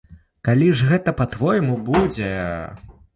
[0.47, 2.31] Калі ж гэта па-твойму будзе?